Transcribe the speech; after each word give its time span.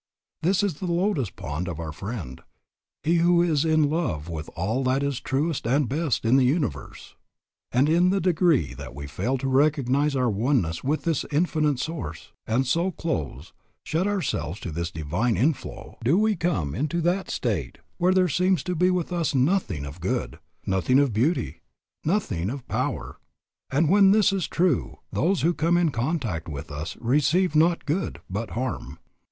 This 0.41 0.63
is 0.63 0.79
the 0.79 0.91
lotus 0.91 1.29
pond 1.29 1.67
of 1.67 1.79
our 1.79 1.91
friend, 1.91 2.41
he 3.03 3.17
who 3.17 3.43
is 3.43 3.63
in 3.63 3.87
love 3.87 4.29
with 4.29 4.49
all 4.55 4.83
that 4.85 5.03
is 5.03 5.19
truest 5.19 5.67
and 5.67 5.87
best 5.87 6.25
in 6.25 6.37
the 6.37 6.43
universe. 6.43 7.15
And 7.71 7.87
in 7.87 8.09
the 8.09 8.19
degree 8.19 8.73
that 8.73 8.95
we 8.95 9.05
fail 9.05 9.37
to 9.37 9.47
recognize 9.47 10.15
our 10.15 10.27
oneness 10.27 10.83
with 10.83 11.03
this 11.03 11.23
Infinite 11.31 11.77
Source, 11.77 12.31
and 12.47 12.65
so 12.65 12.89
close, 12.89 13.53
shut 13.85 14.07
ourselves 14.07 14.59
to 14.61 14.71
this 14.71 14.89
divine 14.89 15.37
inflow, 15.37 15.99
do 16.03 16.17
we 16.17 16.35
come 16.35 16.73
into 16.73 16.99
that 17.01 17.29
state 17.29 17.77
where 17.99 18.11
there 18.11 18.27
seems 18.27 18.63
to 18.63 18.75
be 18.75 18.89
with 18.89 19.13
us 19.13 19.35
nothing 19.35 19.85
of 19.85 20.01
good, 20.01 20.39
nothing 20.65 20.97
of 20.97 21.13
beauty, 21.13 21.61
nothing 22.03 22.49
of 22.49 22.67
power; 22.67 23.19
and 23.69 23.87
when 23.87 24.09
this 24.09 24.33
is 24.33 24.47
true, 24.47 24.97
those 25.11 25.41
who 25.41 25.53
come 25.53 25.77
in 25.77 25.91
contact 25.91 26.49
with 26.49 26.71
us 26.71 26.97
receive 26.99 27.55
not 27.55 27.85
good, 27.85 28.19
but 28.27 28.49
harm. 28.57 28.97